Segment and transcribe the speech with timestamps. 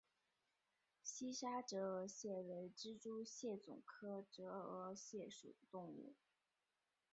[1.03, 6.15] 西沙折额蟹为蜘蛛蟹总科折额蟹属的动物。